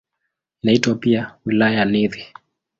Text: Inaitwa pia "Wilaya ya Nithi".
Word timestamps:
Inaitwa 0.61 0.95
pia 0.95 1.35
"Wilaya 1.45 1.79
ya 1.79 1.85
Nithi". 1.85 2.33